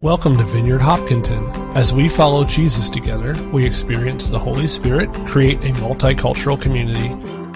[0.00, 1.44] Welcome to Vineyard Hopkinton.
[1.76, 7.08] As we follow Jesus together, we experience the Holy Spirit, create a multicultural community,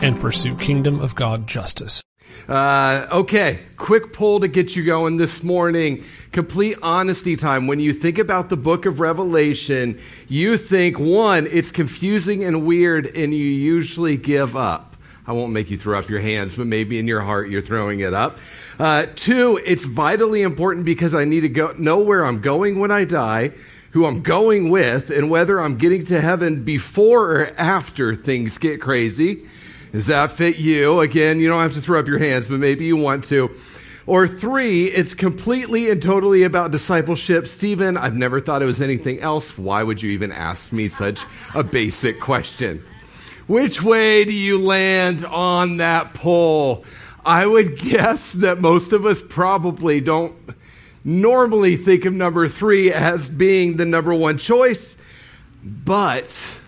[0.04, 2.02] and pursue kingdom of God justice.
[2.48, 6.02] Uh, okay, quick poll to get you going this morning.
[6.32, 7.68] Complete honesty time.
[7.68, 13.06] When you think about the book of Revelation, you think, one, it's confusing and weird,
[13.06, 14.91] and you usually give up.
[15.24, 18.00] I won't make you throw up your hands, but maybe in your heart you're throwing
[18.00, 18.38] it up.
[18.78, 22.90] Uh, two, it's vitally important because I need to go, know where I'm going when
[22.90, 23.52] I die,
[23.92, 28.80] who I'm going with, and whether I'm getting to heaven before or after things get
[28.80, 29.46] crazy.
[29.92, 31.00] Does that fit you?
[31.00, 33.54] Again, you don't have to throw up your hands, but maybe you want to.
[34.06, 37.46] Or three, it's completely and totally about discipleship.
[37.46, 39.56] Stephen, I've never thought it was anything else.
[39.56, 42.82] Why would you even ask me such a basic question?
[43.46, 46.84] Which way do you land on that poll?
[47.24, 50.34] I would guess that most of us probably don't
[51.04, 54.96] normally think of number three as being the number one choice,
[55.64, 56.60] but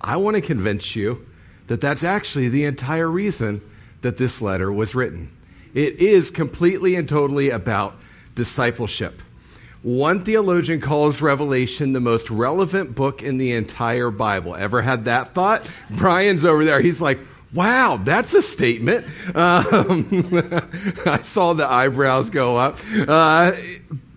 [0.00, 1.26] I want to convince you
[1.66, 3.60] that that's actually the entire reason
[4.00, 5.30] that this letter was written.
[5.74, 7.96] It is completely and totally about
[8.34, 9.20] discipleship.
[9.88, 14.54] One theologian calls Revelation the most relevant book in the entire Bible.
[14.54, 15.66] Ever had that thought?
[15.88, 16.82] Brian's over there.
[16.82, 17.18] He's like,
[17.54, 19.06] Wow, that's a statement.
[19.34, 20.28] Um,
[21.06, 22.78] I saw the eyebrows go up.
[22.92, 23.52] Uh,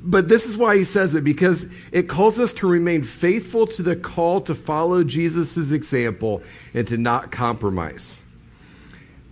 [0.01, 3.81] but this is why he says it because it calls us to remain faithful to
[3.81, 8.21] the call to follow Jesus' example and to not compromise.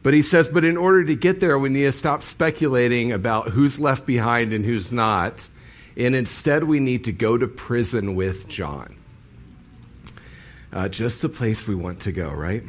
[0.03, 3.49] But he says, but in order to get there, we need to stop speculating about
[3.49, 5.49] who's left behind and who's not
[5.99, 8.95] and instead we need to go to prison with John.
[10.71, 12.63] Uh, just the place we want to go, right?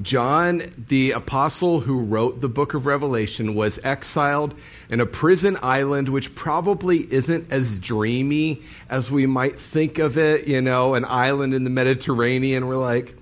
[0.00, 4.54] John, the apostle who wrote the book of Revelation, was exiled
[4.88, 10.46] in a prison island, which probably isn't as dreamy as we might think of it.
[10.46, 12.66] You know, an island in the Mediterranean.
[12.68, 13.16] We're like,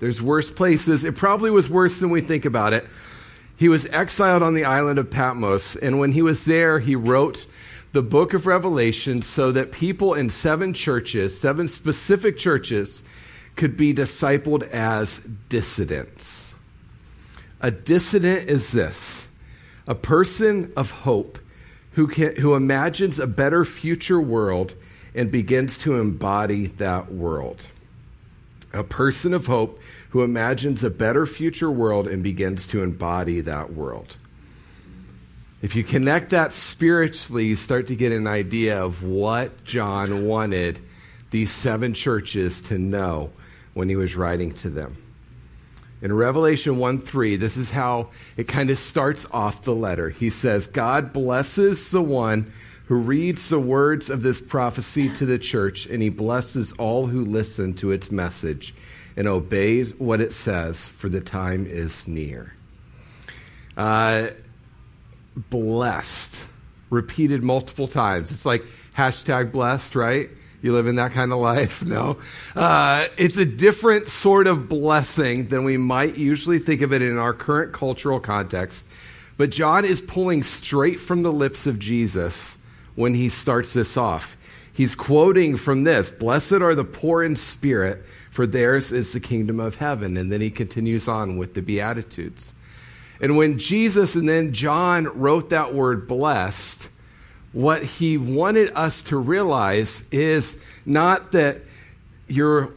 [0.00, 1.04] there's worse places.
[1.04, 2.86] It probably was worse than we think about it.
[3.56, 7.46] He was exiled on the island of Patmos, and when he was there, he wrote
[7.94, 13.04] the book of Revelation so that people in seven churches, seven specific churches,
[13.54, 16.54] could be discipled as dissidents.
[17.60, 19.28] A dissident is this
[19.86, 21.38] a person of hope
[21.92, 24.74] who, can, who imagines a better future world
[25.14, 27.68] and begins to embody that world.
[28.72, 29.78] A person of hope
[30.08, 34.16] who imagines a better future world and begins to embody that world.
[35.64, 40.78] If you connect that spiritually, you start to get an idea of what John wanted
[41.30, 43.30] these seven churches to know
[43.72, 45.02] when he was writing to them.
[46.02, 50.10] In Revelation 1 3, this is how it kind of starts off the letter.
[50.10, 52.52] He says, God blesses the one
[52.84, 57.24] who reads the words of this prophecy to the church, and he blesses all who
[57.24, 58.74] listen to its message
[59.16, 62.52] and obeys what it says, for the time is near.
[63.78, 64.28] Uh,
[65.36, 66.34] blessed,
[66.90, 68.30] repeated multiple times.
[68.30, 68.64] It's like
[68.96, 70.30] hashtag blessed, right?
[70.62, 71.82] You live in that kind of life?
[71.94, 72.16] No.
[72.56, 77.18] Uh, it's a different sort of blessing than we might usually think of it in
[77.18, 78.86] our current cultural context.
[79.36, 82.56] But John is pulling straight from the lips of Jesus
[82.94, 84.36] when he starts this off.
[84.72, 89.60] He's quoting from this Blessed are the poor in spirit, for theirs is the kingdom
[89.60, 90.16] of heaven.
[90.16, 92.54] And then he continues on with the Beatitudes.
[93.20, 96.88] And when Jesus and then John wrote that word blessed,
[97.52, 101.60] what he wanted us to realize is not that
[102.26, 102.74] you're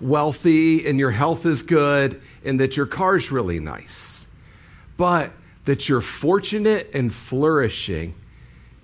[0.00, 4.26] wealthy and your health is good and that your car's really nice,
[4.96, 5.32] but
[5.64, 8.14] that you're fortunate and flourishing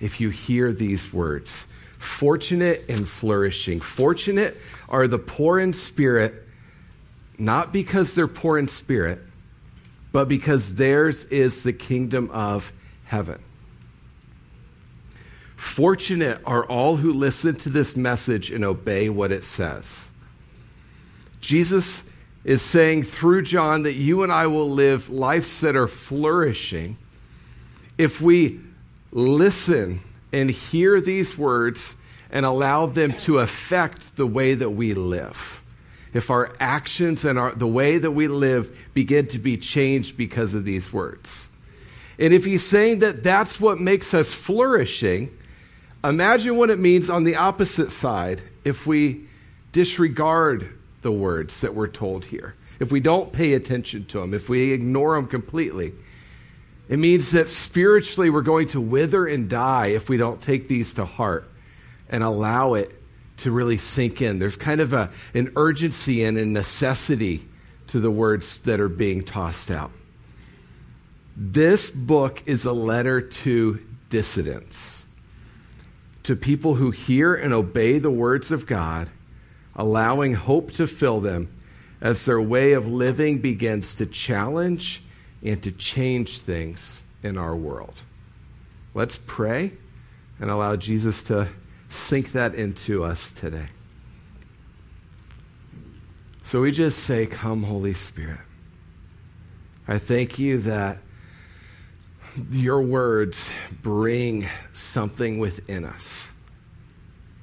[0.01, 1.67] if you hear these words.
[1.99, 3.81] Fortunate and flourishing.
[3.81, 4.57] Fortunate
[4.89, 6.47] are the poor in spirit,
[7.39, 9.23] not because they're poor in spirit
[10.15, 13.43] but because theirs is the kingdom of heaven.
[15.57, 20.13] Fortunate are all who listen to this message and obey what it says.
[21.41, 22.05] Jesus
[22.45, 26.97] is saying through John that you and I will live lives that are flourishing
[27.99, 28.61] if we
[29.11, 30.01] listen
[30.33, 31.97] and hear these words
[32.31, 35.64] and allow them to affect the way that we live
[36.15, 40.55] if our actions and our, the way that we live begin to be changed because
[40.55, 41.51] of these words.
[42.19, 45.37] And if he's saying that that's what makes us flourishing,
[46.05, 49.27] imagine what it means on the opposite side if we
[49.73, 52.55] disregard the words that we're told here.
[52.79, 55.93] If we don't pay attention to them, if we ignore them completely,
[56.89, 60.95] it means that spiritually we're going to wither and die if we don't take these
[60.95, 61.51] to heart.
[62.09, 62.93] and allow it
[63.39, 64.39] to really sink in.
[64.39, 67.47] There's kind of a, an urgency and a necessity
[67.89, 69.91] to the words that are being tossed out.
[71.37, 75.03] This book is a letter to dissidents,
[76.23, 79.09] to people who hear and obey the words of God,
[79.75, 81.53] allowing hope to fill them
[82.01, 85.03] as their way of living begins to challenge
[85.43, 87.95] and to change things in our world.
[88.95, 89.73] Let's pray
[90.39, 91.49] and allow Jesus to
[91.95, 93.69] sink that into us today.
[96.43, 98.41] So we just say, Come, Holy Spirit.
[99.89, 100.99] I thank you that
[102.51, 103.51] your words
[103.83, 106.33] bring something within us.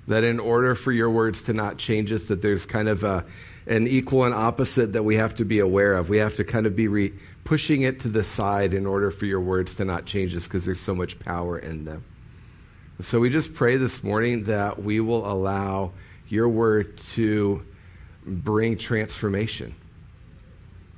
[0.08, 3.24] That in order for your words to not change us, that there's kind of a,
[3.68, 6.10] an equal and opposite that we have to be aware of.
[6.10, 7.14] We have to kind of be re-
[7.44, 10.66] pushing it to the side in order for your words to not change us because
[10.66, 12.04] there's so much power in them.
[13.02, 15.92] So we just pray this morning that we will allow
[16.30, 17.66] your word to
[18.24, 19.74] bring transformation.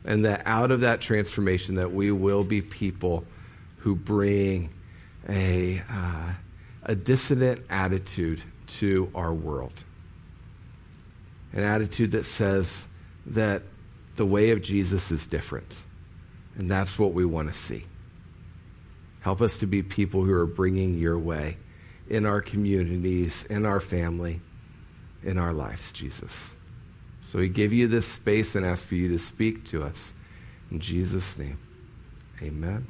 [0.04, 3.24] And that out of that transformation that we will be people
[3.78, 4.70] who bring
[5.30, 6.34] a, uh,
[6.84, 9.86] a dissident attitude to our world.
[11.54, 12.90] An attitude that says
[13.28, 13.64] that
[14.18, 15.86] the way of Jesus is different.
[16.58, 17.86] And that's what we want to see.
[19.22, 21.56] Help us to be people who are bringing your way
[22.10, 24.42] in our communities, in our family,
[25.24, 26.56] in our lives, Jesus.
[27.22, 30.14] So we give you this space and ask for you to speak to us.
[30.72, 31.58] In Jesus' name,
[32.42, 32.88] amen.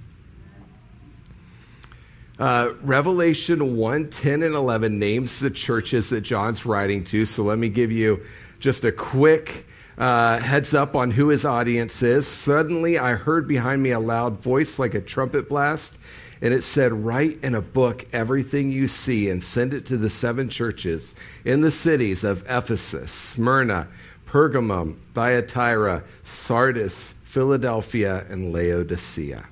[2.39, 7.25] Uh, Revelation 1 10 and 11 names the churches that John's writing to.
[7.25, 8.23] So let me give you
[8.59, 9.67] just a quick
[9.99, 12.27] uh, heads up on who his audience is.
[12.27, 15.95] Suddenly I heard behind me a loud voice like a trumpet blast
[16.41, 20.09] and it said, Write in a book everything you see and send it to the
[20.09, 21.15] seven churches
[21.45, 23.87] in the cities of Ephesus, Smyrna,
[24.27, 29.45] Pergamum, Thyatira, Sardis, Philadelphia, and Laodicea.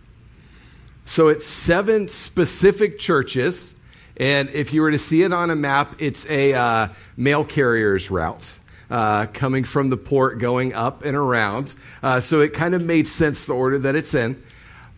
[1.06, 3.74] So it's seven specific churches.
[4.18, 6.88] And if you were to see it on a map, it's a uh,
[7.18, 8.58] mail carrier's route.
[8.90, 11.74] Uh, coming from the port, going up and around.
[12.04, 14.42] Uh, so it kind of made sense the order that it's in.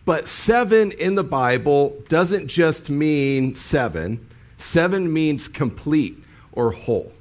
[0.04, 4.26] But seven in the Bible doesn't just mean seven,
[4.58, 6.22] seven means complete
[6.52, 7.12] or whole.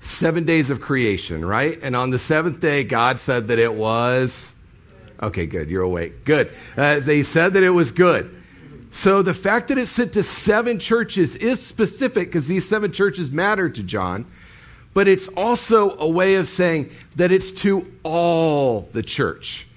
[0.00, 1.78] Seven days of creation, right?
[1.82, 4.54] And on the seventh day, God said that it was.
[5.20, 5.68] Okay, good.
[5.70, 6.24] You're awake.
[6.24, 6.52] Good.
[6.76, 8.34] Uh, they said that it was good.
[8.90, 13.30] So the fact that it's sent to seven churches is specific because these seven churches
[13.30, 14.26] matter to John,
[14.94, 19.67] but it's also a way of saying that it's to all the church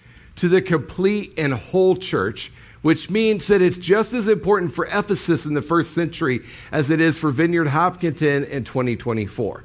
[0.42, 2.52] to the complete and whole church,
[2.82, 6.40] which means that it's just as important for Ephesus in the first century
[6.72, 9.64] as it is for Vineyard Hopkinton in 2024.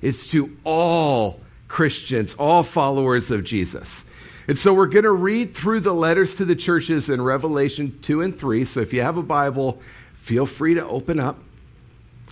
[0.00, 4.06] It's to all Christians, all followers of Jesus.
[4.48, 8.22] And so we're going to read through the letters to the churches in Revelation 2
[8.22, 8.64] and 3.
[8.64, 9.82] So if you have a Bible,
[10.14, 11.38] feel free to open up.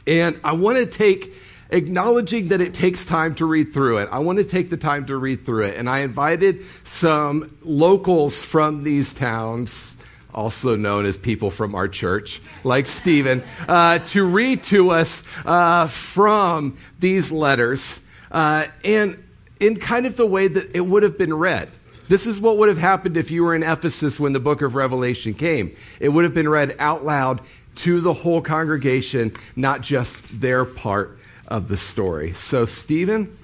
[0.07, 1.35] And I want to take
[1.71, 4.09] acknowledging that it takes time to read through it.
[4.11, 5.77] I want to take the time to read through it.
[5.77, 9.97] And I invited some locals from these towns,
[10.33, 15.89] also known as people from our church, like Stephen, uh, to read to us uh,
[15.89, 19.23] from these letters uh, and
[19.61, 21.71] in kind of the way that it would have been read.
[22.09, 24.75] This is what would have happened if you were in Ephesus when the book of
[24.75, 25.77] Revelation came.
[26.01, 27.43] It would have been read out loud
[27.77, 31.18] to the whole congregation, not just their part
[31.49, 32.35] of the story.
[32.35, 33.37] So, Stephen,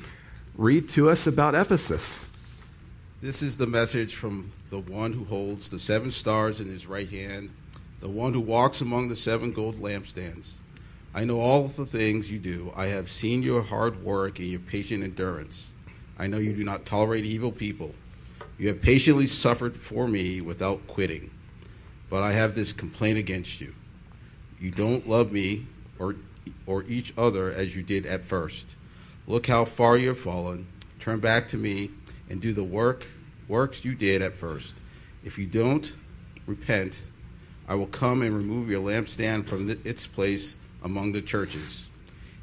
[0.56, 2.28] read to us about Ephesus.
[3.20, 7.08] This is the message from the one who holds the seven stars in his right
[7.08, 7.50] hand,
[8.00, 10.56] the one who walks among the seven gold lampstands.
[11.14, 12.72] I know all the things you do.
[12.76, 15.72] I have seen your hard work and your patient endurance.
[16.18, 17.94] I know you do not tolerate evil people.
[18.58, 21.30] You have patiently suffered for me without quitting.
[22.10, 23.74] But I have this complaint against you.
[24.60, 25.66] You don't love me
[25.98, 26.16] or
[26.66, 28.66] or each other as you did at first.
[29.26, 30.66] Look how far you have fallen.
[30.98, 31.90] Turn back to me
[32.28, 33.06] and do the work
[33.48, 34.74] works you did at first.
[35.22, 35.94] If you don't
[36.46, 37.02] repent,
[37.68, 41.88] I will come and remove your lampstand from the, its place among the churches.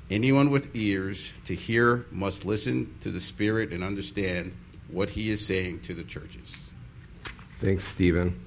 [0.09, 4.53] Anyone with ears to hear must listen to the Spirit and understand
[4.89, 6.69] what he is saying to the churches.
[7.59, 8.39] Thanks, Stephen.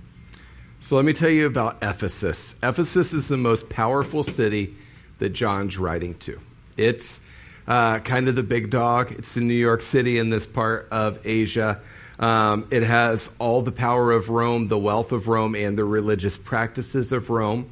[0.80, 2.54] So let me tell you about Ephesus.
[2.62, 4.76] Ephesus is the most powerful city
[5.18, 6.40] that John's writing to.
[6.76, 7.20] It's
[7.66, 9.12] uh, kind of the big dog.
[9.12, 11.80] It's in New York City in this part of Asia.
[12.18, 16.36] Um, it has all the power of Rome, the wealth of Rome, and the religious
[16.36, 17.70] practices of Rome.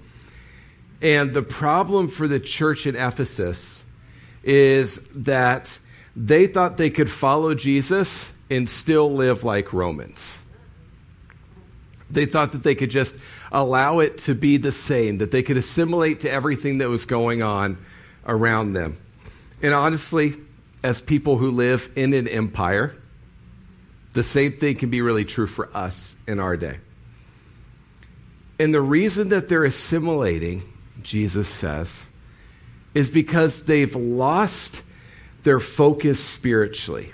[1.01, 3.85] And the problem for the church in Ephesus
[4.43, 5.79] is that
[6.15, 10.41] they thought they could follow Jesus and still live like Romans.
[12.11, 13.17] They thought that they could just
[13.53, 17.43] allow it to be the same, that they could assimilate to everything that was going
[17.43, 17.77] on
[18.27, 18.97] around them.
[19.63, 20.35] And honestly,
[20.83, 22.97] as people who live in an empire,
[24.15, 26.79] the same thing can be really true for us in our day.
[28.59, 30.63] And the reason that they're assimilating,
[31.03, 32.07] Jesus says,
[32.95, 34.83] is because they've lost
[35.43, 37.13] their focus spiritually.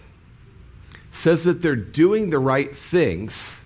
[0.92, 3.64] It says that they're doing the right things,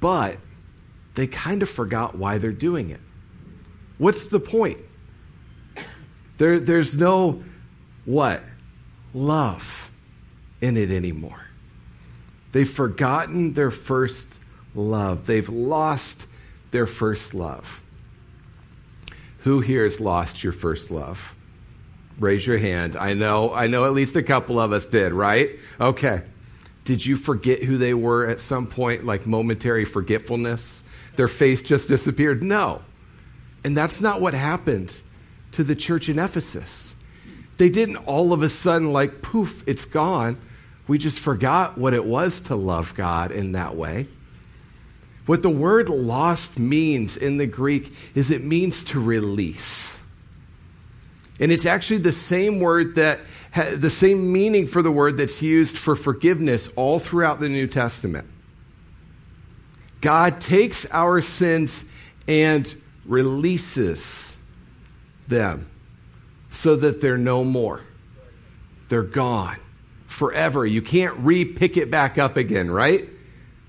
[0.00, 0.38] but
[1.14, 3.00] they kind of forgot why they're doing it.
[3.98, 4.78] What's the point?
[6.38, 7.42] There, there's no
[8.04, 8.42] what?
[9.14, 9.90] Love
[10.60, 11.40] in it anymore.
[12.52, 14.38] They've forgotten their first
[14.74, 15.26] love.
[15.26, 16.26] They've lost
[16.70, 17.80] their first love.
[19.40, 21.34] Who here has lost your first love?
[22.18, 22.96] Raise your hand.
[22.96, 25.50] I know, I know at least a couple of us did, right?
[25.80, 26.22] Okay.
[26.84, 30.82] Did you forget who they were at some point, like momentary forgetfulness?
[31.16, 32.42] Their face just disappeared?
[32.42, 32.82] No.
[33.64, 35.00] And that's not what happened
[35.52, 36.94] to the church in Ephesus.
[37.58, 40.38] They didn't all of a sudden, like, poof, it's gone.
[40.88, 44.08] We just forgot what it was to love God in that way.
[45.26, 50.00] What the word lost means in the Greek is it means to release.
[51.38, 53.20] And it's actually the same word that,
[53.54, 58.26] the same meaning for the word that's used for forgiveness all throughout the New Testament.
[60.02, 61.84] God takes our sins
[62.28, 62.74] and
[63.06, 64.36] releases
[65.28, 65.70] them
[66.50, 67.80] so that they're no more.
[68.88, 69.56] They're gone
[70.08, 70.66] forever.
[70.66, 73.08] You can't re pick it back up again, right?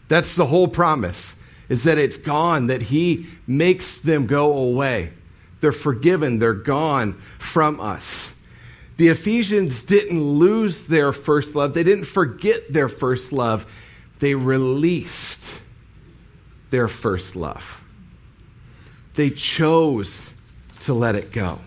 [0.10, 1.36] That's the whole promise,
[1.70, 5.14] is that it's gone, that He makes them go away.
[5.62, 8.36] They're forgiven, they're gone from us.
[8.98, 13.66] The Ephesians didn't lose their first love, they didn't forget their first love,
[14.20, 15.62] they released
[16.74, 17.84] their first love.
[19.14, 20.34] They chose
[20.80, 21.60] to let it go.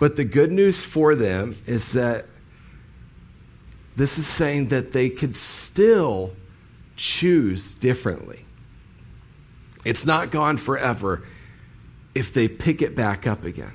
[0.00, 2.26] But the good news for them is that
[3.94, 6.32] this is saying that they could still
[6.96, 8.44] choose differently.
[9.84, 11.22] It's not gone forever
[12.16, 13.74] if they pick it back up again.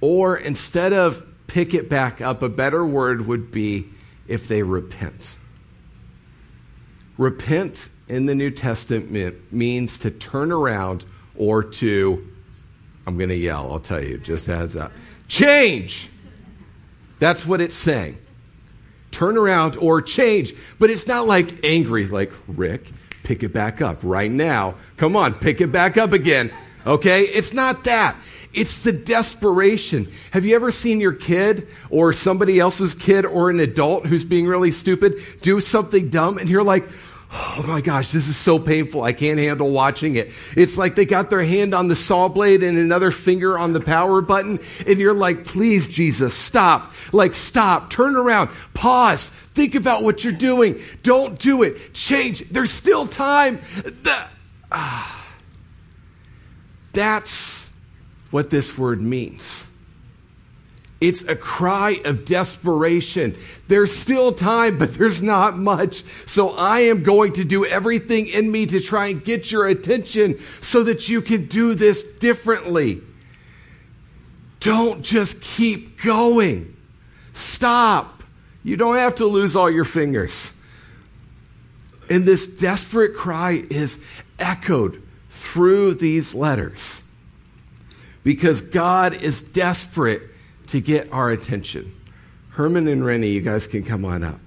[0.00, 3.88] Or instead of pick it back up, a better word would be
[4.28, 5.36] if they repent.
[7.18, 11.04] Repent in the New Testament means to turn around
[11.36, 12.26] or to,
[13.06, 14.92] I'm going to yell, I'll tell you, just heads up.
[15.28, 16.10] Change!
[17.18, 18.18] That's what it's saying
[19.14, 20.54] turn around or change.
[20.78, 22.92] But it's not like angry, like, Rick,
[23.22, 24.74] pick it back up right now.
[24.96, 26.52] Come on, pick it back up again.
[26.86, 27.22] Okay?
[27.22, 28.16] It's not that.
[28.52, 30.10] It's the desperation.
[30.32, 34.46] Have you ever seen your kid or somebody else's kid or an adult who's being
[34.46, 36.84] really stupid do something dumb and you're like,
[37.32, 39.02] Oh my gosh, this is so painful.
[39.02, 40.30] I can't handle watching it.
[40.56, 43.80] It's like they got their hand on the saw blade and another finger on the
[43.80, 44.60] power button.
[44.86, 46.92] And you're like, please, Jesus, stop.
[47.12, 47.90] Like, stop.
[47.90, 48.50] Turn around.
[48.74, 49.30] Pause.
[49.54, 50.80] Think about what you're doing.
[51.02, 51.92] Don't do it.
[51.92, 52.48] Change.
[52.50, 53.60] There's still time.
[53.84, 54.24] The,
[54.70, 55.26] ah.
[56.92, 57.68] That's
[58.30, 59.68] what this word means.
[61.04, 63.36] It's a cry of desperation.
[63.68, 66.02] There's still time, but there's not much.
[66.24, 70.40] So I am going to do everything in me to try and get your attention
[70.62, 73.02] so that you can do this differently.
[74.60, 76.74] Don't just keep going.
[77.34, 78.22] Stop.
[78.62, 80.54] You don't have to lose all your fingers.
[82.08, 83.98] And this desperate cry is
[84.38, 87.02] echoed through these letters
[88.22, 90.30] because God is desperate
[90.74, 91.94] to get our attention.
[92.48, 94.40] Herman and Rennie, you guys can come on up.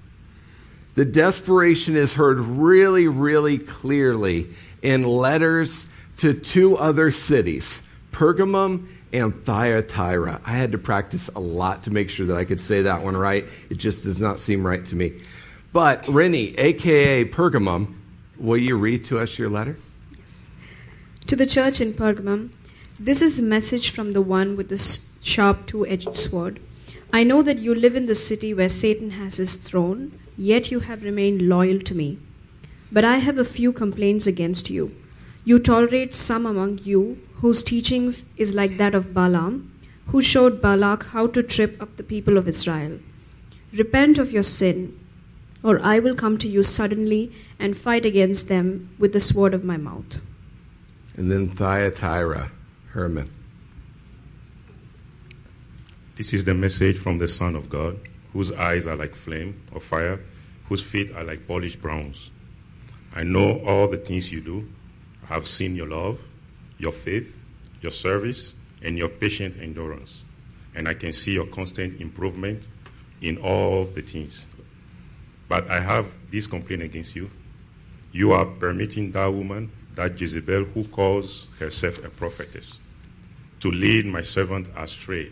[0.94, 4.48] The desperation is heard really, really clearly
[4.82, 7.80] in letters to two other cities,
[8.12, 10.42] Pergamum and Thyatira.
[10.44, 13.16] I had to practice a lot to make sure that I could say that one
[13.16, 13.46] right.
[13.70, 15.18] It just does not seem right to me.
[15.72, 17.94] But Rennie, aka Pergamum,
[18.36, 19.78] will you read to us your letter?
[21.28, 22.50] To the church in Pergamum,
[23.00, 26.60] this is a message from the one with the sharp two edged sword.
[27.12, 30.80] I know that you live in the city where Satan has his throne, yet you
[30.80, 32.18] have remained loyal to me.
[32.92, 34.94] But I have a few complaints against you.
[35.44, 39.72] You tolerate some among you whose teachings is like that of Balaam,
[40.08, 42.98] who showed Balak how to trip up the people of Israel.
[43.72, 44.98] Repent of your sin,
[45.62, 49.64] or I will come to you suddenly and fight against them with the sword of
[49.64, 50.20] my mouth.
[51.16, 52.50] And then Thyatira
[52.90, 53.30] Herman.
[56.18, 57.96] This is the message from the Son of God,
[58.32, 60.18] whose eyes are like flame of fire,
[60.64, 62.32] whose feet are like polished bronze.
[63.14, 64.68] I know all the things you do.
[65.22, 66.18] I have seen your love,
[66.76, 67.36] your faith,
[67.82, 70.24] your service, and your patient endurance.
[70.74, 72.66] And I can see your constant improvement
[73.20, 74.48] in all the things.
[75.48, 77.30] But I have this complaint against you.
[78.10, 82.80] You are permitting that woman, that Jezebel, who calls herself a prophetess,
[83.60, 85.30] to lead my servant astray.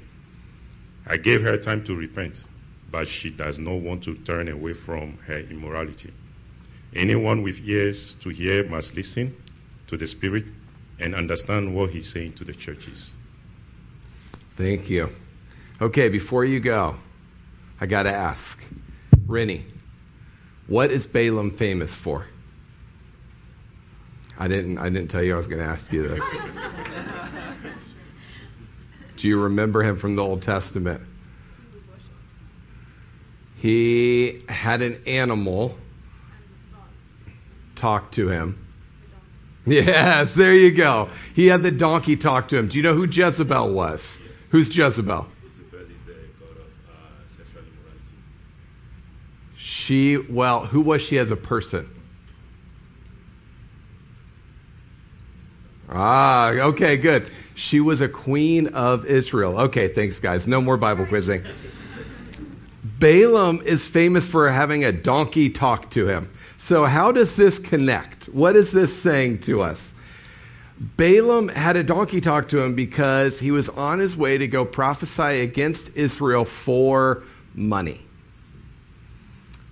[1.06, 2.44] I gave her time to repent,
[2.90, 6.12] but she does not want to turn away from her immorality.
[6.94, 9.36] Anyone with ears to hear must listen
[9.86, 10.46] to the Spirit
[10.98, 13.12] and understand what he's saying to the churches.
[14.56, 15.10] Thank you.
[15.80, 16.96] Okay, before you go,
[17.80, 18.64] I got to ask
[19.26, 19.66] Rennie,
[20.66, 22.26] what is Balaam famous for?
[24.38, 26.36] I didn't, I didn't tell you I was going to ask you this.
[29.16, 31.00] Do you remember him from the Old Testament?
[33.56, 35.78] He had an animal
[37.74, 38.64] talk to him.
[39.64, 41.08] Yes, there you go.
[41.34, 42.68] He had the donkey talk to him.
[42.68, 44.20] Do you know who Jezebel was?
[44.50, 45.26] Who's Jezebel?
[49.56, 51.88] She, well, who was she as a person?
[55.88, 57.30] Ah, okay, good.
[57.56, 59.58] She was a queen of Israel.
[59.58, 60.46] Okay, thanks, guys.
[60.46, 61.42] No more Bible quizzing.
[62.84, 66.30] Balaam is famous for having a donkey talk to him.
[66.58, 68.26] So, how does this connect?
[68.26, 69.94] What is this saying to us?
[70.78, 74.66] Balaam had a donkey talk to him because he was on his way to go
[74.66, 77.22] prophesy against Israel for
[77.54, 78.02] money.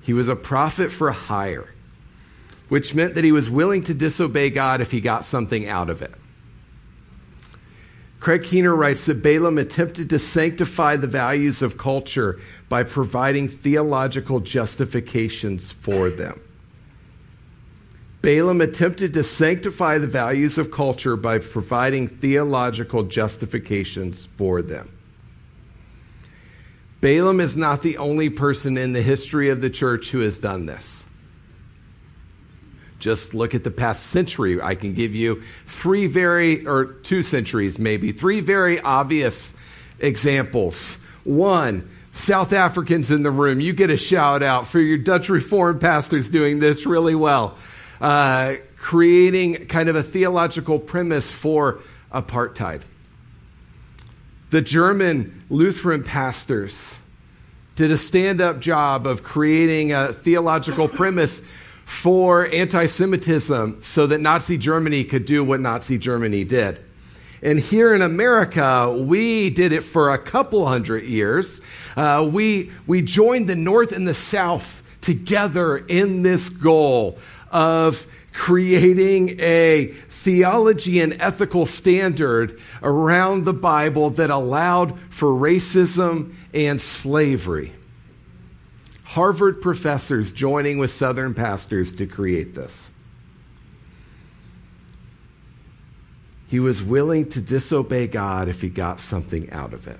[0.03, 1.69] He was a prophet for hire,
[2.71, 6.00] which meant that he was willing to disobey God if he got something out of
[6.00, 6.14] it.
[8.25, 12.40] Craig Keener writes that Balaam attempted to sanctify the values of culture
[12.71, 16.40] by providing theological justifications for them.
[18.22, 24.90] Balaam attempted to sanctify the values of culture by providing theological justifications for them.
[27.03, 30.64] Balaam is not the only person in the history of the church who has done
[30.64, 31.05] this.
[32.98, 34.61] Just look at the past century.
[34.61, 39.52] I can give you three very, or two centuries maybe, three very obvious
[39.98, 40.98] examples.
[41.24, 45.80] One, South Africans in the room, you get a shout out for your Dutch Reformed
[45.80, 47.57] pastors doing this really well.
[48.00, 51.80] Uh, creating kind of a theological premise for
[52.12, 52.83] apartheid.
[54.50, 56.98] The German Lutheran pastors
[57.76, 61.42] did a stand up job of creating a theological premise
[61.85, 66.81] for anti Semitism so that Nazi Germany could do what Nazi Germany did.
[67.42, 71.61] And here in America, we did it for a couple hundred years.
[71.94, 77.18] Uh, we, we joined the North and the South together in this goal
[77.51, 79.88] of creating a
[80.25, 87.73] theology and ethical standard around the Bible that allowed for racism and slavery.
[89.14, 92.92] Harvard professors joining with Southern pastors to create this.
[96.46, 99.98] He was willing to disobey God if he got something out of it.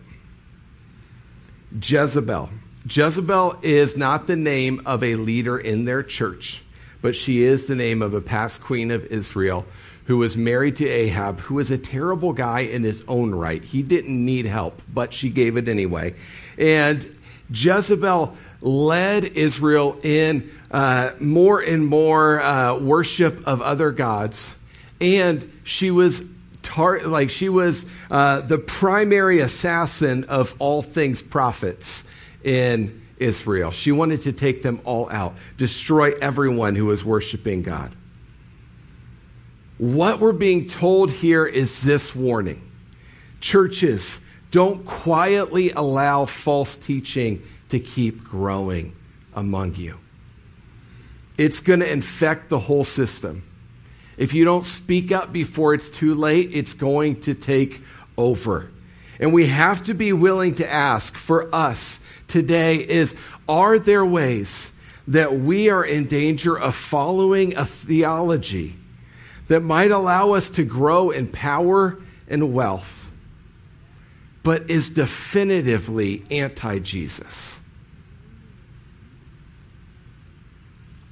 [1.81, 2.51] Jezebel.
[2.89, 6.65] Jezebel is not the name of a leader in their church
[7.05, 9.67] but she is the name of a past queen of Israel
[10.07, 13.63] who was married to Ahab, who was a terrible guy in his own right.
[13.63, 16.15] He didn't need help, but she gave it anyway.
[16.57, 17.07] And
[17.51, 24.57] Jezebel led Israel in uh, more and more uh, worship of other gods,
[25.01, 26.23] and she was
[26.63, 32.05] tar- like she was uh, the primary assassin of all things prophets
[32.43, 33.71] in Israel.
[33.71, 37.95] She wanted to take them all out, destroy everyone who was worshiping God.
[39.79, 42.63] What we're being told here is this warning
[43.41, 44.21] Churches,
[44.55, 48.95] don't quietly allow false teaching to keep growing
[49.35, 49.99] among you.
[51.37, 53.43] It's going to infect the whole system.
[54.17, 57.83] If you don't speak up before it's too late, it's going to take
[58.17, 58.71] over.
[59.19, 63.17] And we have to be willing to ask for us today is
[63.49, 64.71] are there ways
[65.09, 68.77] that we are in danger of following a theology
[69.49, 72.94] that might allow us to grow in power and wealth,
[74.45, 77.61] but is definitively anti Jesus?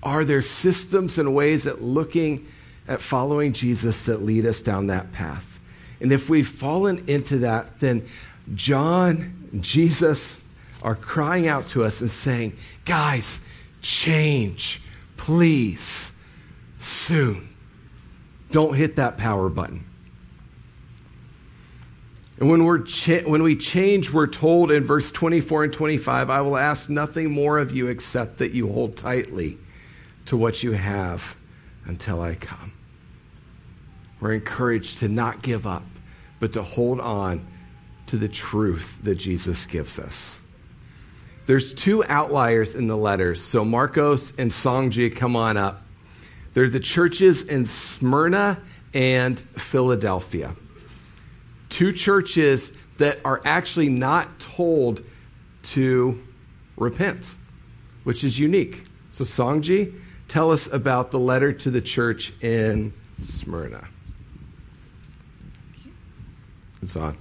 [0.03, 2.47] Are there systems and ways at looking
[2.87, 5.61] at following Jesus that lead us down that path?
[6.01, 8.07] And if we've fallen into that, then
[8.55, 10.41] John, Jesus
[10.83, 13.41] are crying out to us and saying, Guys,
[13.81, 14.83] change,
[15.17, 16.13] please,
[16.79, 17.49] soon.
[18.51, 19.87] Don't hit that power button.
[22.39, 26.41] And when, we're cha- when we change, we're told in verse 24 and 25, I
[26.41, 29.59] will ask nothing more of you except that you hold tightly
[30.27, 31.37] to what you have
[31.85, 32.73] until I come.
[34.21, 35.85] We're encouraged to not give up,
[36.41, 37.47] but to hold on
[38.07, 40.41] to the truth that Jesus gives us.
[41.47, 43.43] There's two outliers in the letters.
[43.43, 45.83] So Marcos and Songji come on up.
[46.55, 48.63] They're the churches in Smyrna
[48.95, 50.55] and Philadelphia.
[51.82, 55.06] Two churches that are actually not told
[55.64, 56.20] to
[56.78, 57.38] repent,
[58.04, 58.84] which is unique.
[59.12, 59.94] So, Songji,
[60.28, 63.88] tell us about the letter to the church in Smyrna.
[66.82, 67.18] It's on.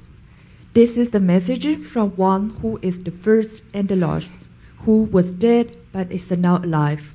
[0.72, 4.30] This is the message from one who is the first and the last,
[4.80, 7.14] who was dead but is now alive.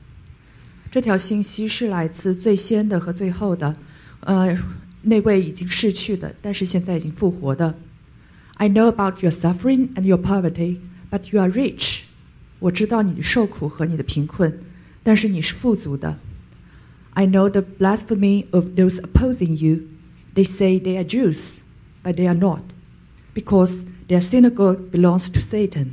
[0.89, 3.77] 这条信息是来自最先的和最后的，
[4.21, 4.57] 呃，
[5.05, 7.75] 那位已经逝去的，但是现在已经复活的。
[8.55, 10.77] I know about your suffering and your poverty,
[11.09, 12.01] but you are rich.
[12.59, 14.59] 我知道你的受苦和你的贫困，
[15.01, 16.17] 但是你是富足的。
[17.13, 19.81] I know the blasphemy of those opposing you.
[20.35, 21.55] They say they are Jews,
[22.03, 22.61] but they are not,
[23.33, 25.87] because their synagogue belongs to Satan.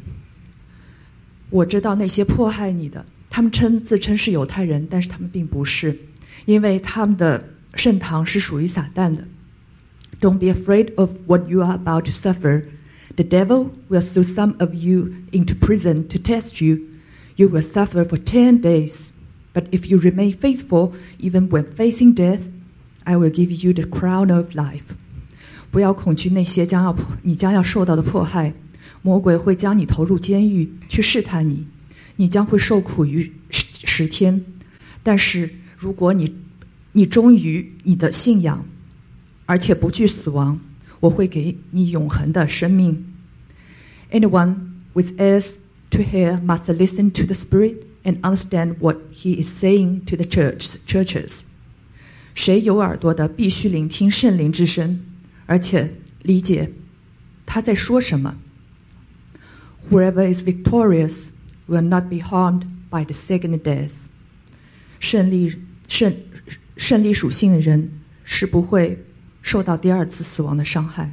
[1.51, 5.99] 我知道那些迫害你的，他们称自称是犹太人，但是他们并不是，
[6.45, 7.43] 因为他们的
[7.75, 9.25] 圣堂是属于撒旦的。
[10.21, 12.65] Don't be afraid of what you are about to suffer.
[13.15, 16.81] The devil will throw some of you into prison to test you.
[17.37, 19.11] You will suffer for ten days.
[19.55, 22.43] But if you remain faithful, even when facing death,
[23.05, 24.95] I will give you the crown of life.
[25.71, 28.55] 不要恐惧那些将要你将要受到的迫害，
[29.03, 31.67] 魔鬼会将你投入监狱去试探你，
[32.17, 34.45] 你将会受苦于十十天。
[35.03, 36.35] 但是如果你
[36.93, 38.65] 你忠于你的信仰，
[39.47, 40.59] 而且不惧死亡，
[41.01, 43.05] 我会给你永恒的生命。
[44.11, 44.57] Anyone
[44.95, 45.53] with ears
[45.91, 50.25] to hear must listen to the Spirit and understand what He is saying to the
[50.25, 51.41] church churches。
[52.35, 55.01] 谁有耳朵的，必须聆听圣灵之声，
[55.47, 56.73] 而且理解
[57.45, 58.37] 他在说什么。
[59.91, 61.27] Whoever is victorious
[61.67, 63.93] will not be harmed by the second death。
[65.01, 65.57] 胜利
[65.89, 66.15] 胜
[66.77, 67.91] 胜利属性的人
[68.25, 69.05] 是不会
[69.43, 71.11] 受到第二次死亡的伤害。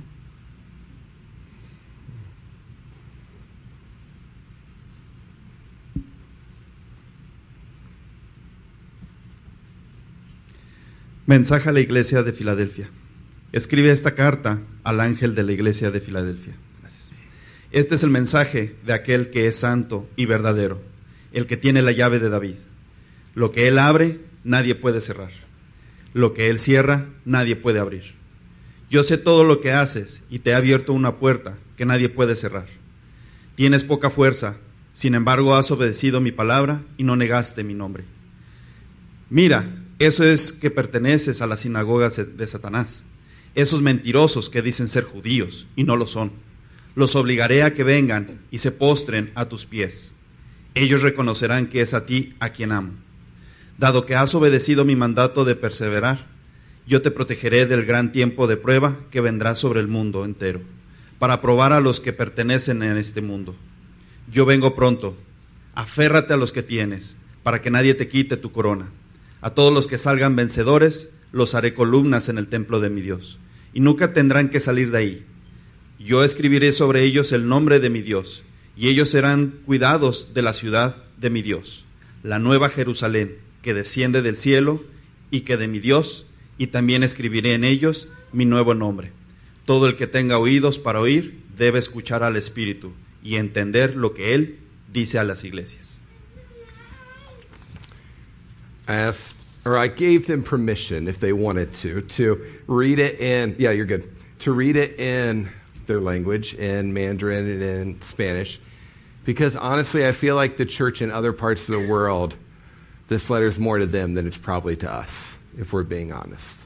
[11.28, 12.88] Mensaje a la iglesia de Filadelfia.
[13.52, 16.54] Escribe esta carta al ángel de la iglesia de Filadelfia.
[16.82, 17.10] Gracias.
[17.72, 20.84] Este es el mensaje de aquel que es santo y verdadero,
[21.32, 22.58] el que tiene la llave de David.
[23.34, 25.32] Lo que él abre, nadie puede cerrar.
[26.13, 28.15] Lo que él cierra, nadie puede abrir.
[28.91, 32.35] Yo sé todo lo que haces y te he abierto una puerta que nadie puede
[32.35, 32.67] cerrar.
[33.55, 34.57] Tienes poca fuerza,
[34.91, 38.05] sin embargo has obedecido mi palabra y no negaste mi nombre.
[39.29, 43.05] Mira, eso es que perteneces a las sinagogas de Satanás,
[43.55, 46.33] esos mentirosos que dicen ser judíos y no lo son.
[46.97, 50.15] Los obligaré a que vengan y se postren a tus pies.
[50.75, 52.95] Ellos reconocerán que es a ti a quien amo.
[53.81, 56.27] Dado que has obedecido mi mandato de perseverar,
[56.87, 60.61] yo te protegeré del gran tiempo de prueba que vendrá sobre el mundo entero,
[61.19, 63.57] para probar a los que pertenecen en este mundo.
[64.31, 65.17] Yo vengo pronto,
[65.75, 68.91] aférrate a los que tienes, para que nadie te quite tu corona.
[69.41, 73.39] A todos los que salgan vencedores, los haré columnas en el templo de mi Dios,
[73.73, 75.27] y nunca tendrán que salir de ahí.
[75.99, 78.45] Yo escribiré sobre ellos el nombre de mi Dios,
[78.77, 81.87] y ellos serán cuidados de la ciudad de mi Dios,
[82.23, 84.83] la nueva Jerusalén, que desciende del cielo
[85.31, 86.27] y que de mi Dios,
[86.59, 89.13] y también escribiré en ellos mi nuevo nombre.
[89.65, 92.93] Todo el que tenga oídos para oír debe escuchar al Espíritu
[93.23, 94.59] y entender lo que Él
[94.93, 95.99] dice a las iglesias.
[98.89, 99.13] I
[99.65, 103.87] or I gave them permission if they wanted to, to read it in, yeah, you're
[103.87, 104.09] good,
[104.41, 105.51] to read it in
[105.87, 108.61] their language, in Mandarin and in Spanish.
[109.25, 112.35] Because honestly, I feel like the church in other parts of the world,
[113.11, 116.57] this letter is more to them than it's probably to us, if we're being honest.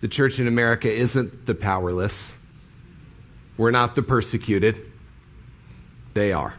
[0.00, 2.32] The church in America isn't the powerless.
[3.58, 4.90] We're not the persecuted.
[6.14, 6.54] They are.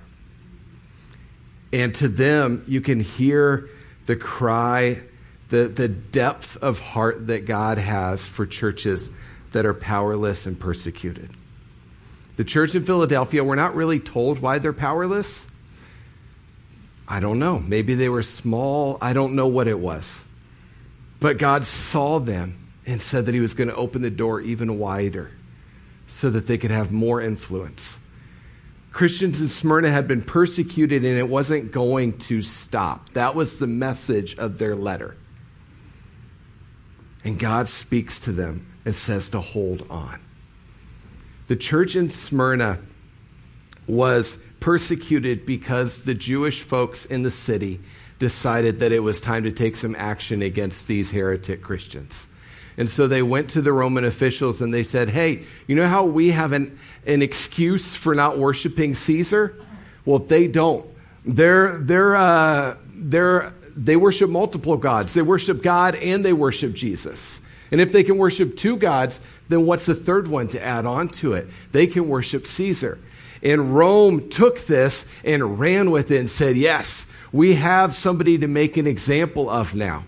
[1.73, 3.67] And to them, you can hear
[4.05, 5.01] the cry,
[5.49, 9.09] the, the depth of heart that God has for churches
[9.53, 11.31] that are powerless and persecuted.
[12.35, 15.47] The church in Philadelphia, we're not really told why they're powerless.
[17.13, 17.59] I don't know.
[17.59, 18.97] Maybe they were small.
[18.99, 20.25] I don't know what it was.
[21.19, 24.79] But God saw them and said that He was going to open the door even
[24.79, 25.29] wider
[26.07, 27.99] so that they could have more influence.
[28.91, 33.13] Christians in Smyrna had been persecuted and it wasn't going to stop.
[33.13, 35.15] That was the message of their letter.
[37.23, 40.19] And God speaks to them and says to hold on.
[41.45, 42.79] The church in Smyrna
[43.85, 47.81] was persecuted because the Jewish folks in the city
[48.17, 52.27] decided that it was time to take some action against these heretic Christians.
[52.77, 56.05] And so they went to the Roman officials and they said, Hey, you know how
[56.05, 59.53] we have an, an excuse for not worshiping Caesar?
[60.05, 60.85] Well, they don't.
[61.25, 65.13] They're, they're, uh, they're, they worship multiple gods.
[65.13, 67.41] They worship God and they worship Jesus.
[67.69, 71.09] And if they can worship two gods, then what's the third one to add on
[71.09, 71.49] to it?
[71.73, 72.97] They can worship Caesar.
[73.43, 78.47] And Rome took this and ran with it and said, Yes, we have somebody to
[78.47, 80.05] make an example of now.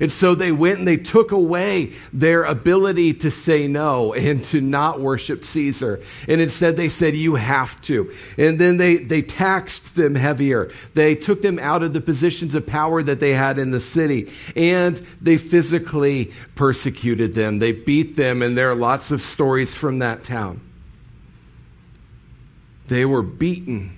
[0.00, 4.60] And so they went and they took away their ability to say no and to
[4.60, 6.00] not worship Caesar.
[6.28, 8.12] And instead they said, You have to.
[8.36, 10.70] And then they, they taxed them heavier.
[10.94, 14.30] They took them out of the positions of power that they had in the city.
[14.54, 17.58] And they physically persecuted them.
[17.58, 18.40] They beat them.
[18.40, 20.60] And there are lots of stories from that town.
[22.88, 23.96] They were beaten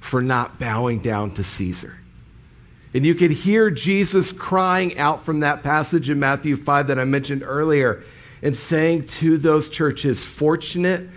[0.00, 1.98] for not bowing down to Caesar.
[2.94, 7.04] And you could hear Jesus crying out from that passage in Matthew 5 that I
[7.04, 8.02] mentioned earlier
[8.40, 11.10] and saying to those churches, Fortunate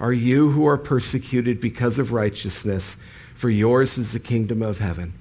[0.00, 2.96] are you who are persecuted because of righteousness,
[3.34, 5.12] for yours is the kingdom of heaven.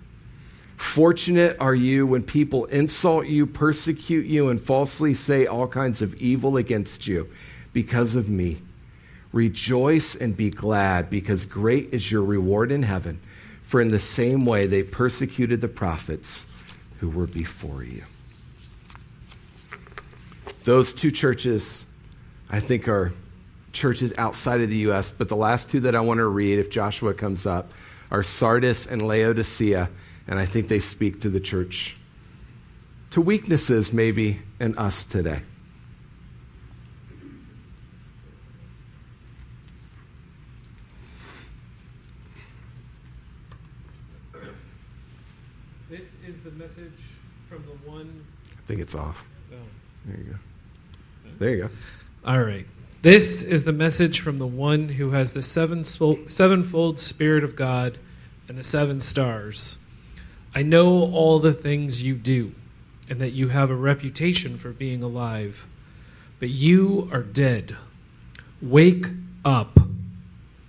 [0.77, 6.13] Fortunate are you when people insult you, persecute you, and falsely say all kinds of
[6.21, 7.27] evil against you
[7.73, 8.61] because of me.
[9.37, 13.19] Rejoice and be glad, because great is your reward in heaven.
[13.61, 16.47] For in the same way they persecuted the prophets
[16.99, 18.01] who were before you.
[20.63, 21.85] Those two churches,
[22.49, 23.13] I think, are
[23.73, 26.71] churches outside of the U.S., but the last two that I want to read, if
[26.71, 27.71] Joshua comes up,
[28.09, 29.87] are Sardis and Laodicea,
[30.27, 31.95] and I think they speak to the church,
[33.11, 35.43] to weaknesses maybe in us today.
[48.57, 49.25] I think it's off.
[49.51, 49.55] Oh.
[50.05, 50.37] There you go.
[51.39, 51.69] There you go.
[52.25, 52.65] All right.
[53.01, 57.99] This is the message from the one who has the sevenfold Spirit of God
[58.49, 59.77] and the seven stars.
[60.53, 62.53] I know all the things you do,
[63.09, 65.67] and that you have a reputation for being alive.
[66.39, 67.77] But you are dead.
[68.61, 69.07] Wake
[69.45, 69.79] up.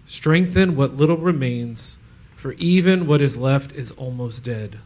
[0.07, 1.99] Strengthen what little remains,
[2.37, 4.79] for even what is left is almost dead.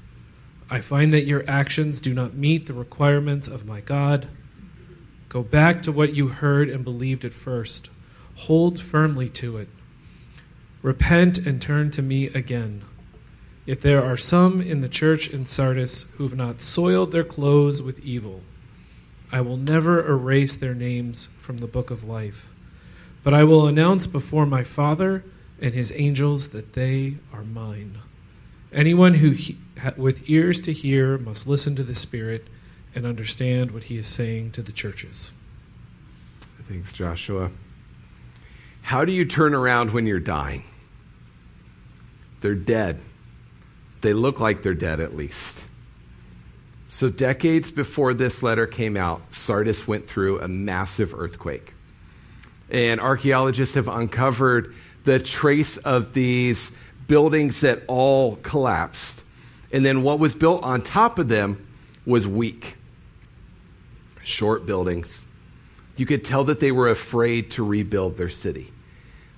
[0.73, 4.29] I find that your actions do not meet the requirements of my God.
[5.29, 7.91] Go back to what you heard and believed at first.
[8.37, 9.69] Hold firmly to it.
[10.81, 12.85] Repent and turn to me again.
[13.67, 17.83] Yet there are some in the church in Sardis who have not soiled their clothes
[17.83, 18.41] with evil.
[19.31, 22.49] I will never erase their names from the book of life,
[23.23, 25.23] but I will announce before my Father
[25.61, 27.99] and his angels that they are mine.
[28.73, 29.59] Anyone who he,
[29.97, 32.47] with ears to hear must listen to the Spirit
[32.95, 35.33] and understand what he is saying to the churches.
[36.69, 37.51] Thanks, Joshua.
[38.83, 40.65] How do you turn around when you're dying?
[42.41, 43.01] They're dead.
[44.01, 45.59] They look like they're dead, at least.
[46.89, 51.75] So, decades before this letter came out, Sardis went through a massive earthquake.
[52.71, 56.73] And archaeologists have uncovered the trace of these
[57.13, 59.21] buildings that all collapsed.
[59.71, 61.69] And then what was built on top of them
[62.07, 62.79] was weak,
[64.25, 65.27] short buildings.
[65.99, 68.73] You could tell that they were afraid to rebuild their city.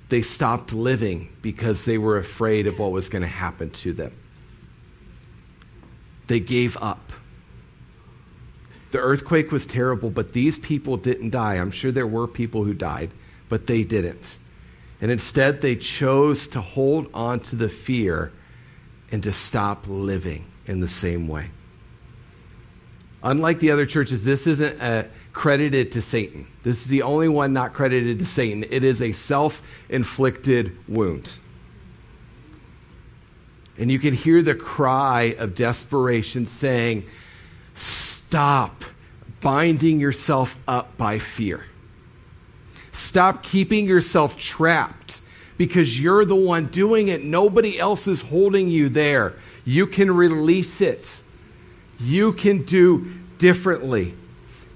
[0.08, 4.12] They stopped living because they were afraid of what was going to happen to them.
[6.28, 7.12] They gave up.
[8.92, 11.54] The earthquake was terrible, but these people didn't die.
[11.54, 13.10] I'm sure there were people who died,
[13.48, 14.38] but they didn't.
[15.04, 18.32] And instead, they chose to hold on to the fear
[19.12, 21.50] and to stop living in the same way.
[23.22, 26.46] Unlike the other churches, this isn't uh, credited to Satan.
[26.62, 28.64] This is the only one not credited to Satan.
[28.70, 31.38] It is a self inflicted wound.
[33.76, 37.04] And you can hear the cry of desperation saying,
[37.74, 38.82] Stop
[39.42, 41.66] binding yourself up by fear.
[42.94, 45.20] Stop keeping yourself trapped
[45.56, 47.24] because you're the one doing it.
[47.24, 49.34] Nobody else is holding you there.
[49.64, 51.22] You can release it,
[51.98, 54.14] you can do differently.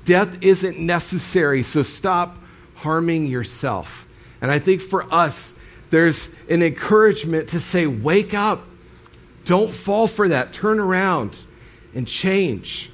[0.04, 2.38] Death isn't necessary, so stop
[2.76, 4.06] harming yourself.
[4.40, 5.54] And I think for us,
[5.90, 8.64] there's an encouragement to say, wake up.
[9.44, 10.52] Don't fall for that.
[10.52, 11.44] Turn around
[11.94, 12.90] and change.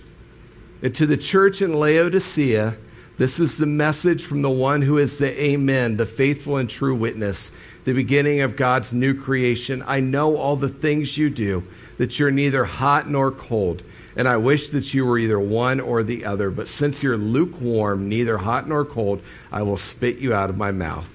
[0.83, 2.77] And to the church in Laodicea,
[3.17, 6.97] this is the message from the one who is the Amen, the faithful and true
[6.97, 7.53] witness,
[7.85, 9.85] the beginning of God's new creation.
[9.87, 11.63] I know all the things you do,
[11.99, 13.89] that you're neither hot nor cold.
[14.17, 16.51] And I wish that you were either one or the other.
[16.51, 20.73] But since you're lukewarm, neither hot nor cold, I will spit you out of my
[20.73, 21.09] mouth.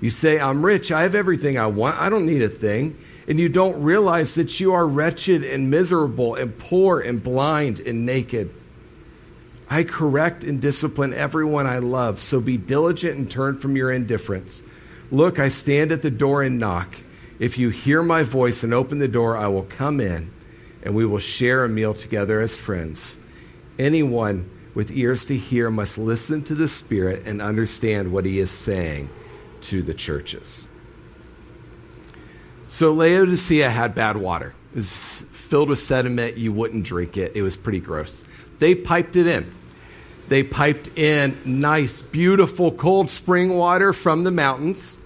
[0.00, 2.96] You say, I'm rich, I have everything I want, I don't need a thing.
[3.28, 8.04] And you don't realize that you are wretched and miserable and poor and blind and
[8.04, 8.54] naked.
[9.68, 14.62] I correct and discipline everyone I love, so be diligent and turn from your indifference.
[15.10, 16.96] Look, I stand at the door and knock.
[17.38, 20.30] If you hear my voice and open the door, I will come in
[20.82, 23.18] and we will share a meal together as friends.
[23.78, 28.50] Anyone with ears to hear must listen to the Spirit and understand what he is
[28.50, 29.08] saying
[29.62, 30.66] to the churches.
[32.68, 34.54] So Laodicea had bad water.
[34.74, 36.36] Was filled with sediment.
[36.36, 37.36] You wouldn't drink it.
[37.36, 38.24] It was pretty gross.
[38.58, 39.54] They piped it in.
[40.28, 44.98] They piped in nice, beautiful, cold spring water from the mountains,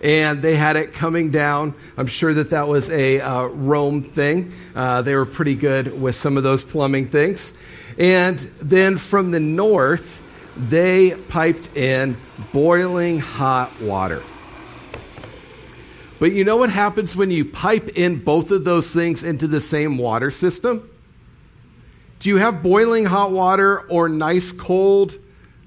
[0.00, 1.74] and they had it coming down.
[1.96, 4.52] I'm sure that that was a uh, Rome thing.
[4.74, 7.54] Uh, they were pretty good with some of those plumbing things.
[7.98, 10.22] And then from the north,
[10.56, 12.16] they piped in
[12.52, 14.22] boiling hot water.
[16.22, 19.60] But you know what happens when you pipe in both of those things into the
[19.60, 20.88] same water system?
[22.20, 25.18] Do you have boiling hot water or nice cold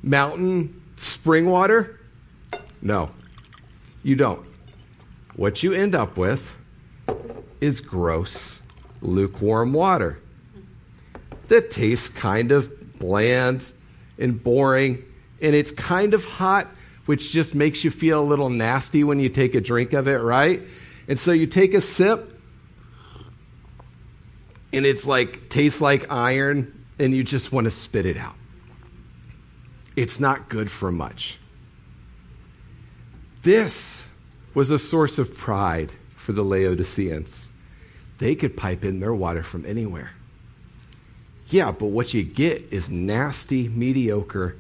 [0.02, 2.00] mountain spring water?
[2.82, 3.12] No,
[4.02, 4.48] you don't.
[5.36, 6.56] What you end up with
[7.60, 8.62] is gross,
[9.02, 10.20] lukewarm water
[11.50, 13.74] that tastes kind of bland
[14.18, 15.04] and boring,
[15.41, 16.70] and it's kind of hot,
[17.06, 20.18] which just makes you feel a little nasty when you take a drink of it,
[20.18, 20.62] right?
[21.08, 22.39] And so you take a sip,
[24.74, 28.36] and it's like tastes like iron and you just want to spit it out.
[29.96, 31.38] It's not good for much.
[33.44, 34.08] This
[34.54, 37.52] was a source of pride for the Laodiceans.
[38.18, 40.12] They could pipe in their water from anywhere.
[41.48, 44.58] Yeah, but what you get is nasty, mediocre,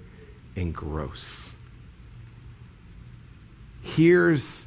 [0.55, 1.44] and gross.
[3.85, 4.65] Here's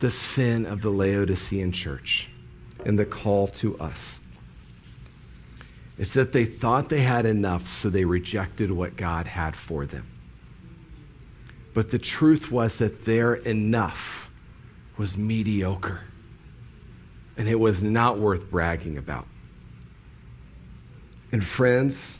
[0.00, 2.28] the sin of the Laodicean church
[2.84, 4.20] and the call to us.
[5.98, 10.06] It's that they thought they had enough, so they rejected what God had for them.
[11.72, 14.30] But the truth was that their enough
[14.96, 16.02] was mediocre,
[17.36, 19.26] and it was not worth bragging about.
[21.32, 22.19] And, friends,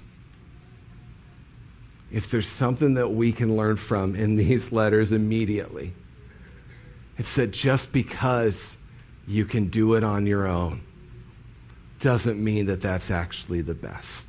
[2.13, 5.93] if there's something that we can learn from in these letters immediately,
[7.19, 8.77] it's that just because
[9.27, 10.83] you can do it on your own
[11.99, 14.27] doesn't mean that that's actually the best.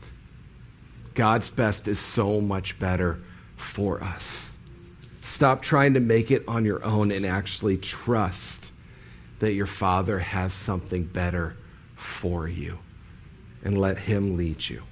[1.14, 3.20] God's best is so much better
[3.56, 4.54] for us.
[5.22, 8.72] Stop trying to make it on your own and actually trust
[9.40, 11.56] that your Father has something better
[11.96, 12.80] for you
[13.64, 14.84] and let Him lead you.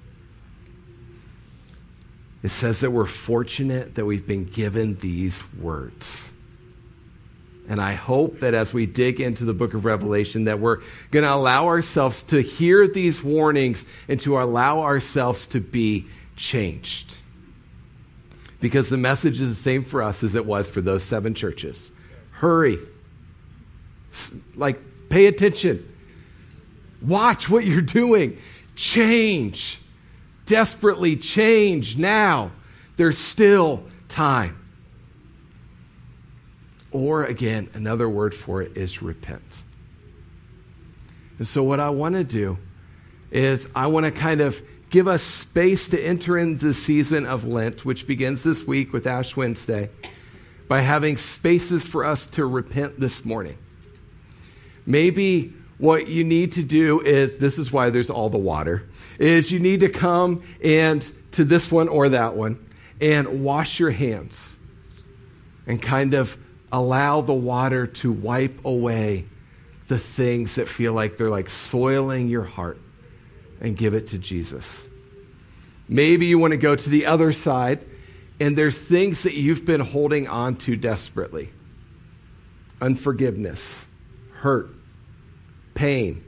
[2.42, 6.32] It says that we're fortunate that we've been given these words.
[7.68, 10.78] And I hope that as we dig into the book of Revelation, that we're
[11.12, 17.18] going to allow ourselves to hear these warnings and to allow ourselves to be changed.
[18.60, 21.92] Because the message is the same for us as it was for those seven churches.
[22.32, 22.80] Hurry.
[24.56, 25.88] Like, pay attention.
[27.02, 28.38] Watch what you're doing.
[28.76, 29.80] Change.
[30.50, 32.52] Desperately change now.
[32.98, 34.58] There's still time.
[36.92, 39.64] Or again, another word for it is repent.
[41.38, 42.58] And so, what I want to do
[43.30, 44.60] is I want to kind of
[44.90, 49.06] give us space to enter into the season of Lent, which begins this week with
[49.06, 49.92] Ash Wednesday,
[50.68, 53.60] by having spaces for us to repent this morning.
[54.88, 58.89] Maybe what you need to do is this is why there's all the water
[59.20, 62.66] is you need to come and to this one or that one
[63.00, 64.58] and wash your hands
[65.68, 66.38] and kind of
[66.72, 69.26] allow the water to wipe away
[69.88, 72.80] the things that feel like they're like soiling your heart
[73.62, 74.90] and give it to Jesus.
[75.88, 77.86] Maybe you want to go to the other side
[78.40, 81.50] and there's things that you've been holding on to desperately
[82.82, 83.86] unforgiveness,
[84.36, 84.70] hurt,
[85.74, 86.24] pain,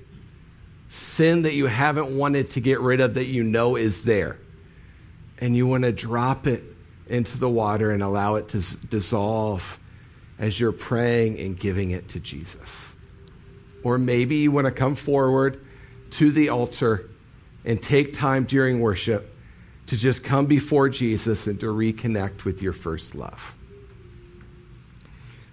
[0.91, 4.37] sin that you haven't wanted to get rid of that you know is there.
[5.39, 6.63] And you want to drop it
[7.07, 9.79] into the water and allow it to s- dissolve
[10.37, 12.93] as you're praying and giving it to Jesus.
[13.83, 15.65] Or maybe you want to come forward
[16.11, 17.09] to the altar
[17.63, 19.33] and take time during worship
[19.87, 23.55] to just come before Jesus and to reconnect with your first love.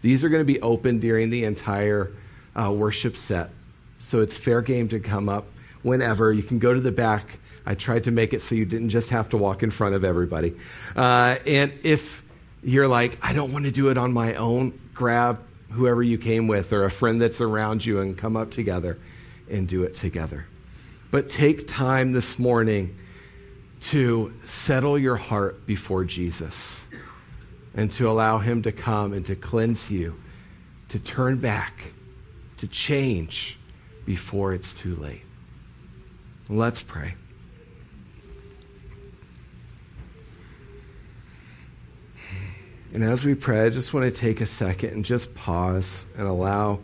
[0.02, 2.12] These are going to be open during the entire
[2.56, 3.50] uh, worship set.
[3.98, 5.46] So it's fair game to come up
[5.82, 6.32] whenever.
[6.32, 7.38] You can go to the back.
[7.66, 10.04] I tried to make it so you didn't just have to walk in front of
[10.04, 10.54] everybody.
[10.96, 12.22] Uh, and if
[12.62, 15.40] you're like, I don't want to do it on my own, grab
[15.70, 18.98] whoever you came with or a friend that's around you and come up together
[19.50, 20.46] and do it together.
[21.10, 22.96] But take time this morning
[23.80, 26.86] to settle your heart before Jesus
[27.74, 30.16] and to allow Him to come and to cleanse you,
[30.88, 31.92] to turn back,
[32.56, 33.57] to change
[34.08, 35.20] before it's too late.
[36.48, 37.12] Let's pray.
[42.94, 46.26] And as we pray, I just want to take a second and just pause and
[46.26, 46.78] allow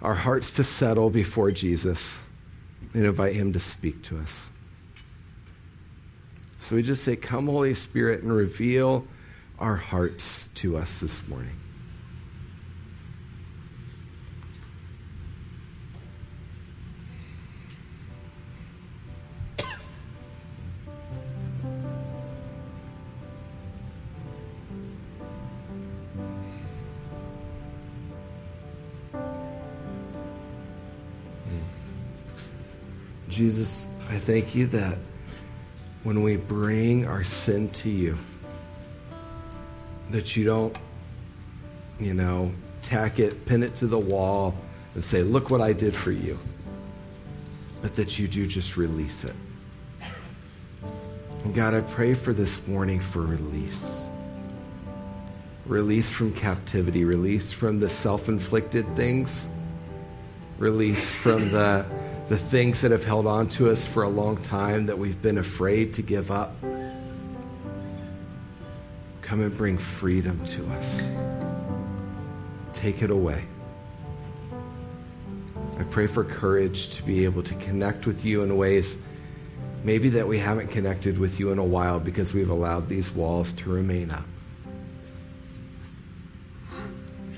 [0.00, 2.20] our hearts to settle before Jesus
[2.94, 4.52] and invite Him to speak to us.
[6.60, 9.04] So we just say, Come, Holy Spirit, and reveal
[9.58, 11.56] our hearts to us this morning.
[33.40, 34.98] Jesus, I thank you that
[36.02, 38.18] when we bring our sin to you,
[40.10, 40.76] that you don't,
[41.98, 44.54] you know, tack it, pin it to the wall,
[44.94, 46.38] and say, Look what I did for you.
[47.80, 49.34] But that you do just release it.
[51.42, 54.06] And God, I pray for this morning for release.
[55.64, 59.48] Release from captivity, release from the self inflicted things,
[60.58, 61.86] release from the,
[62.30, 65.38] the things that have held on to us for a long time that we've been
[65.38, 66.54] afraid to give up.
[69.20, 71.10] Come and bring freedom to us.
[72.72, 73.44] Take it away.
[75.76, 78.96] I pray for courage to be able to connect with you in ways
[79.82, 83.52] maybe that we haven't connected with you in a while because we've allowed these walls
[83.54, 84.24] to remain up.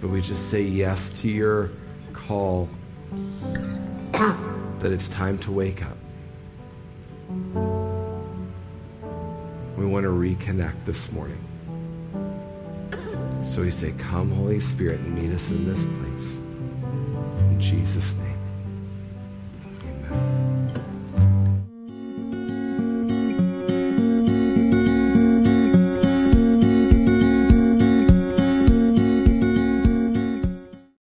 [0.03, 1.71] But we just say yes to your
[2.13, 2.69] call
[4.83, 5.97] that it's time to wake up.
[9.77, 11.39] We want to reconnect this morning.
[13.47, 16.39] So we say, Come, Holy Spirit, and meet us in this place.
[17.51, 18.32] In Jesus' name.